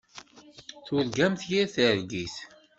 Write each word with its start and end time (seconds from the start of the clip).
Turgamt 0.85 1.41
yir 1.49 1.67
targit. 1.75 2.35